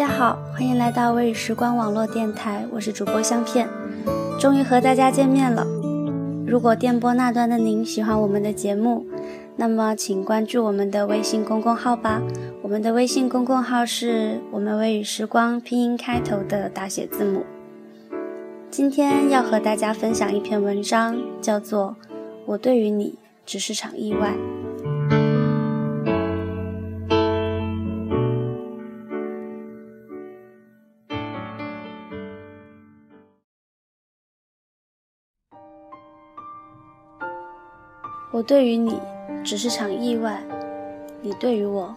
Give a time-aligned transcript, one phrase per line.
[0.00, 3.68] 大家好，欢迎来到微雨时光网络电台，我是主播香片，
[4.38, 5.66] 终于和大家见面了。
[6.46, 9.04] 如果电波那端的您喜欢我们的节目，
[9.56, 12.22] 那么请关注我们的微信公共号吧。
[12.62, 17.44] 我们的微信公共号是我们微雨时光拼音开头的大写字母。
[18.70, 21.94] 今天要和大家分享一篇文章，叫做
[22.46, 24.30] 《我对于你只是场意外》。
[38.32, 38.96] 我对于你
[39.42, 40.40] 只是场意外，
[41.20, 41.92] 你对于我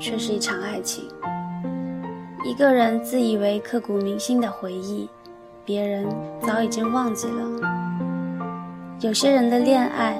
[0.00, 1.04] 却是一场爱情。
[2.42, 5.06] 一个人自以为刻骨铭心的回忆，
[5.62, 6.06] 别人
[6.40, 7.60] 早已经忘记了。
[9.00, 10.16] 有些人的恋爱，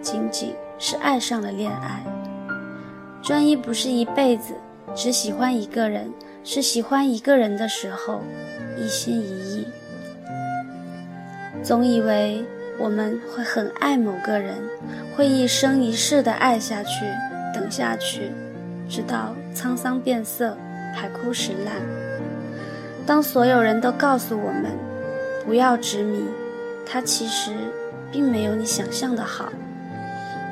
[0.00, 2.02] 仅仅是爱上了恋爱。
[3.22, 4.54] 专一不是一辈子，
[4.94, 6.10] 只喜欢一个人，
[6.42, 8.22] 是喜欢一个人的时候，
[8.78, 9.66] 一心一意。
[11.62, 12.42] 总以为。
[12.82, 14.56] 我们会很爱某个人，
[15.14, 17.06] 会一生一世的爱下去，
[17.54, 18.32] 等下去，
[18.88, 20.56] 直到沧桑变色，
[20.92, 21.76] 海枯石烂。
[23.06, 24.72] 当所有人都告诉我们
[25.46, 26.24] 不要执迷，
[26.84, 27.52] 他其实
[28.10, 29.52] 并没有你想象的好，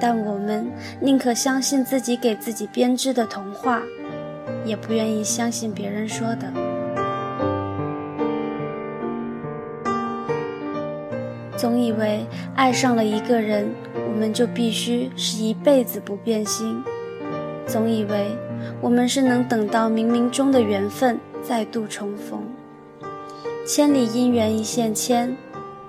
[0.00, 0.64] 但我们
[1.00, 3.82] 宁可相信自己给自己编织的童话，
[4.64, 6.69] 也不愿意相信别人说的。
[11.60, 12.24] 总以为
[12.56, 16.82] 爱上了一个人，我们就必须是一辈子不变心；
[17.66, 18.28] 总以为
[18.80, 22.42] 我们是能等到冥冥中的缘分再度重逢。
[23.66, 25.36] 千里姻缘一线牵，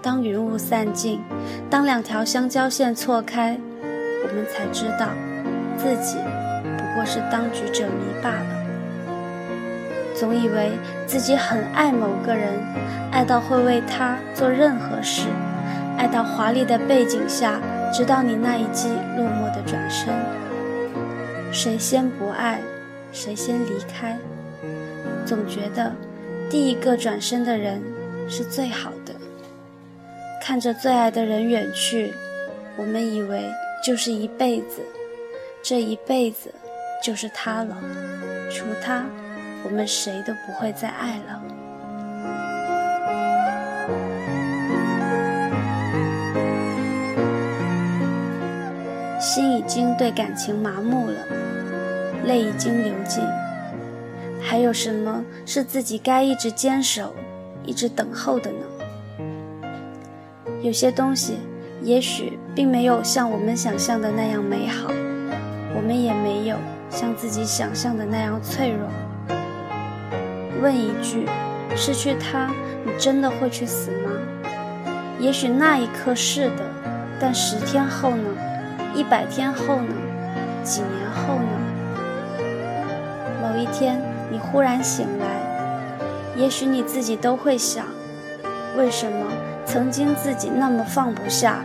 [0.02, 1.22] 当云雾散尽，
[1.70, 5.08] 当两条相交线错开，我们才知道
[5.78, 6.18] 自己
[6.78, 8.66] 不过是当局者迷罢了。
[10.14, 10.72] 总以为
[11.08, 12.59] 自己很爱某个人，
[13.09, 15.28] 爱到会为他做任何事。
[16.01, 17.62] 爱到华丽的背景下，
[17.94, 20.12] 直到你那一记落寞的转身。
[21.51, 22.59] 谁先不爱，
[23.12, 24.17] 谁先离开？
[25.28, 25.94] 总觉得
[26.50, 27.79] 第一个转身的人
[28.28, 29.13] 是最好的。
[30.41, 32.11] 看着最爱的人远去，
[32.78, 33.44] 我们以为
[33.85, 34.81] 就是一辈子，
[35.61, 36.51] 这一辈子
[37.03, 37.78] 就是他了。
[38.50, 39.06] 除他，
[39.63, 41.60] 我们谁都不会再爱了。
[49.34, 51.16] 心已经对感情麻木了，
[52.25, 53.24] 泪已经流尽，
[54.42, 57.14] 还有什么是自己该一直坚守、
[57.66, 59.24] 一直等候的呢？
[60.62, 61.38] 有些东西
[61.81, 64.90] 也许并没有像我们想象的那样美好，
[65.74, 66.58] 我们也没有
[66.90, 68.86] 像自己想象的那样脆弱。
[70.62, 71.25] 问一句：
[71.74, 72.52] 失去他，
[72.84, 74.12] 你真的会去死吗？
[75.22, 76.66] 也许那一刻是的，
[77.18, 78.50] 但十天后呢？
[78.94, 79.96] 一百天后呢？
[80.63, 81.59] 几年后呢？
[83.41, 85.25] 某一天你忽然醒来，
[86.35, 87.85] 也许你自己都会想：
[88.78, 89.28] 为什么
[89.66, 91.63] 曾经自己那么放不下？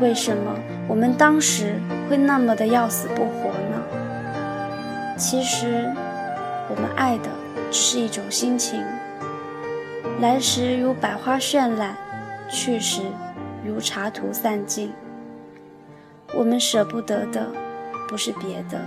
[0.00, 0.54] 为什么
[0.88, 1.74] 我们当时
[2.08, 3.82] 会那么的要死不活呢？
[5.16, 5.84] 其实，
[6.68, 7.28] 我们爱的
[7.70, 8.82] 是一种心情，
[10.20, 11.94] 来时如百花绚烂，
[12.48, 13.02] 去时
[13.64, 14.92] 如茶土散尽。
[16.32, 17.46] 我们舍不得的，
[18.08, 18.80] 不是别的，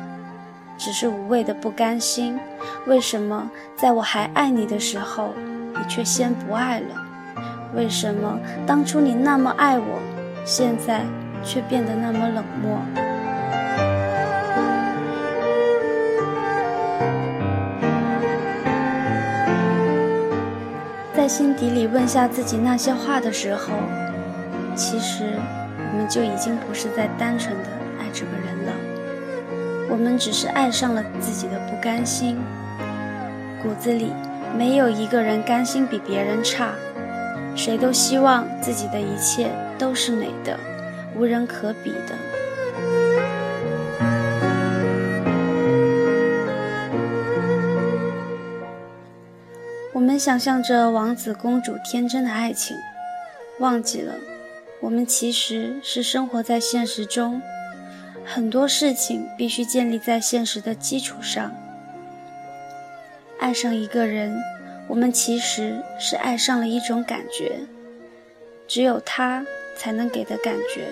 [0.78, 2.40] 只是无谓的不甘心。
[2.88, 5.34] 为什么在我还爱你的时候，
[5.74, 6.88] 你却先不爱了？
[7.76, 10.00] 为什么当初你那么爱我，
[10.46, 11.02] 现在
[11.44, 12.80] 却变得那么冷漠？
[21.14, 23.74] 在心底里问下自己那些话的时候，
[24.76, 25.38] 其实。
[25.94, 27.70] 我们就已经不是在单纯的
[28.00, 28.74] 爱这个人了。
[29.92, 32.40] 我们只是爱上了自己的不甘心。
[33.62, 34.12] 骨子里
[34.58, 36.74] 没有一个人甘心比别人差。
[37.56, 40.60] 谁都希望自己的一切都是美的
[41.16, 42.16] 无人可比的。
[49.94, 52.76] 我们想象着王子公主天真的爱情
[53.60, 54.16] 忘记了
[54.84, 57.42] 我们其实是生活在现实中，
[58.26, 61.56] 很多事情必须建立在现实的基础上。
[63.40, 64.38] 爱上一个人，
[64.90, 67.62] 我们其实是爱上了一种感觉，
[68.68, 69.46] 只有他
[69.78, 70.86] 才能给的感觉。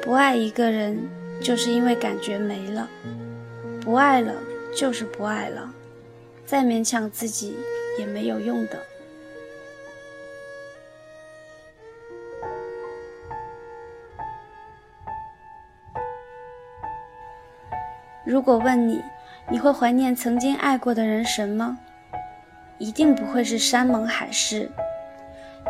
[0.00, 0.96] 不爱一个人，
[1.42, 2.88] 就是因为感觉没了，
[3.80, 4.32] 不爱了
[4.72, 5.74] 就是不爱了。
[6.46, 7.56] 再勉强自己
[7.98, 8.78] 也没有用的。
[18.28, 19.02] 如果问你，
[19.48, 21.78] 你会怀念曾经爱过的人什么？
[22.76, 24.70] 一定不会是山盟海誓，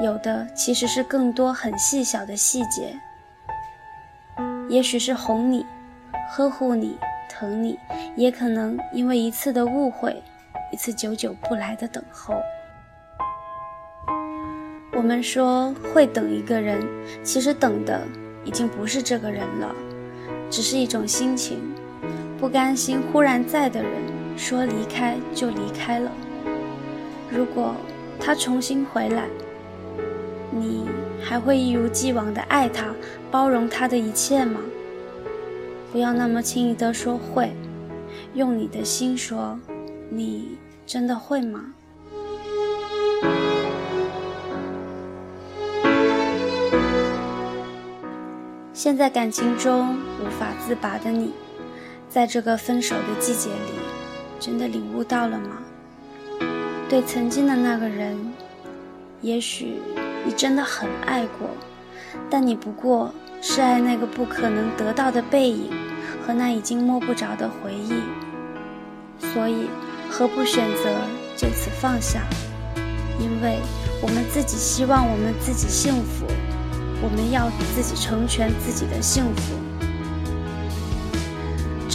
[0.00, 2.99] 有的其实是更多很细小的细节。
[4.69, 5.64] 也许是哄你、
[6.32, 6.99] 呵护你、
[7.31, 7.78] 疼你，
[8.16, 10.20] 也可能因为一次的误会。
[10.72, 12.34] 一次久久不来的等候。
[14.94, 16.84] 我们说会等一个人，
[17.22, 18.02] 其实等的
[18.44, 19.72] 已经不是这个人了，
[20.50, 21.62] 只是一种心情，
[22.38, 23.90] 不甘心忽然在的人
[24.37, 26.11] 说离开就离开了。
[27.29, 27.75] 如果
[28.20, 29.25] 他重新回来，
[30.52, 30.87] 你
[31.20, 32.94] 还会一如既往的爱他，
[33.29, 34.61] 包容他的一切吗？
[35.90, 37.52] 不要那么轻易的说会，
[38.35, 39.58] 用你的心说。
[40.11, 40.56] 你
[40.87, 41.75] 真的会吗？
[48.73, 51.34] 现在感情中无法自拔的你，
[52.19, 53.79] 在这个分手的季节里，
[54.41, 55.59] 真的领悟到了吗？
[56.88, 58.19] 对曾经的那个人，
[59.23, 59.75] 也许
[60.26, 61.49] 你真的很爱过，
[62.29, 65.70] 但你不过是爱那个不可能得到的背影
[66.26, 68.03] 和那已经摸不着的回忆，
[69.32, 69.69] 所以。
[70.11, 70.91] 何不选择
[71.37, 72.23] 就此放下？
[73.20, 73.59] 因为
[74.03, 76.26] 我们自己希望我们自己幸福，
[77.00, 79.68] 我们要自己成全自己的幸福。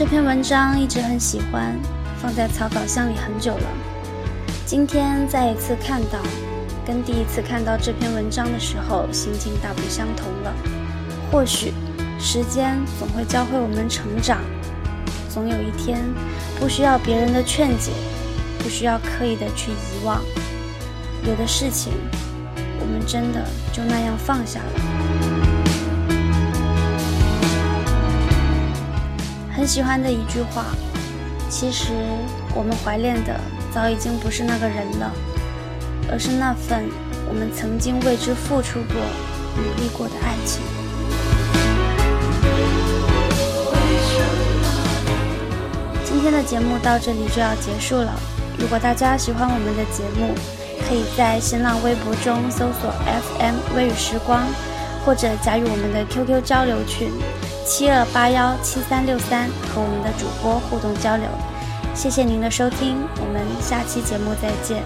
[0.03, 1.79] 这篇文章一直很喜欢，
[2.21, 3.67] 放在草稿箱里很久了。
[4.65, 6.19] 今天再一次看到，
[6.85, 10.53] 跟第一次看到这篇文章的时候心境大不相同了。
[11.31, 11.73] 或许
[12.19, 14.39] 时间总会教会我们成长。
[15.29, 16.03] 总有一天，
[16.59, 17.93] 不需要别人的劝解，
[18.59, 20.21] 不需要刻意的去遗忘，
[21.25, 21.93] 有的事情，
[22.81, 23.41] 我们真的
[23.71, 25.22] 就那样放下了。
[29.55, 30.65] 很喜欢的一句话，
[31.47, 31.93] 其实
[32.55, 33.39] 我们怀恋的
[33.71, 35.11] 早已经不是那个人了，
[36.11, 36.89] 而是那份
[37.29, 38.95] 我们曾经为之付出过、
[39.55, 40.63] 努力过的爱情。
[46.03, 48.11] 今天的节目到这里就要结束了。
[48.57, 50.33] 如果大家喜欢我们的节目，
[50.89, 52.91] 可以在新浪微博中搜索
[53.37, 54.47] FM 微雨时光，
[55.05, 57.11] 或者加入我们的 QQ 交流群
[57.65, 61.25] 七二八幺七三六三，和我们的主播互动交流。
[61.95, 64.83] 谢谢您的收听，我们下期节目再见。